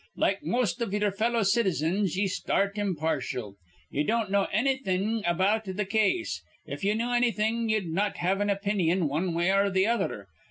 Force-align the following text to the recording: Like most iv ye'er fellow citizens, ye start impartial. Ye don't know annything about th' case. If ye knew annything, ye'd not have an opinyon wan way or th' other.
Like 0.15 0.43
most 0.43 0.81
iv 0.81 0.93
ye'er 0.95 1.11
fellow 1.11 1.43
citizens, 1.43 2.17
ye 2.17 2.25
start 2.25 2.75
impartial. 2.75 3.57
Ye 3.91 4.01
don't 4.03 4.31
know 4.31 4.45
annything 4.51 5.21
about 5.27 5.65
th' 5.65 5.87
case. 5.91 6.41
If 6.65 6.83
ye 6.83 6.95
knew 6.95 7.11
annything, 7.11 7.69
ye'd 7.69 7.85
not 7.87 8.17
have 8.17 8.41
an 8.41 8.49
opinyon 8.49 9.07
wan 9.07 9.35
way 9.35 9.51
or 9.53 9.69
th' 9.71 9.85
other. 9.85 10.27